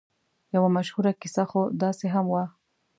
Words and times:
یوه 0.55 0.69
مشهوره 0.77 1.11
کیسه 1.21 1.43
خو 1.49 1.61
داسې 1.81 2.05
هم 2.13 2.25
وه. 2.33 2.43